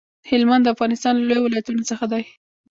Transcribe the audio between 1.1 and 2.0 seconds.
له لويو ولايتونو